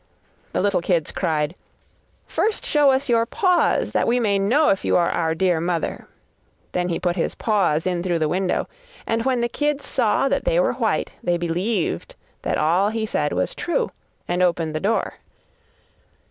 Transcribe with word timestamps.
The 0.53 0.61
little 0.61 0.81
kids 0.81 1.11
cried: 1.11 1.53
'First 2.25 2.65
show 2.65 2.89
us 2.89 3.07
your 3.07 3.27
paws 3.27 3.91
that 3.91 4.07
we 4.07 4.19
may 4.19 4.39
know 4.39 4.69
if 4.69 4.83
you 4.83 4.97
are 4.97 5.11
our 5.11 5.35
dear 5.35 5.57
little 5.57 5.67
mother.' 5.67 6.07
Then 6.71 6.89
he 6.89 6.99
put 6.99 7.15
his 7.15 7.35
paws 7.35 7.85
in 7.85 8.01
through 8.01 8.17
the 8.17 8.27
window 8.27 8.67
and 9.05 9.23
when 9.25 9.41
the 9.41 9.47
kids 9.47 9.85
saw 9.85 10.27
that 10.27 10.43
they 10.43 10.59
were 10.59 10.73
white, 10.73 11.13
they 11.21 11.37
believed 11.37 12.15
that 12.41 12.57
all 12.57 12.89
he 12.89 13.05
said 13.05 13.31
was 13.31 13.53
true, 13.53 13.91
and 14.27 14.41
opened 14.41 14.73
the 14.75 14.79
door. 14.79 15.17